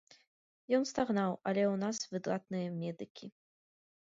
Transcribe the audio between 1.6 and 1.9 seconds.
ў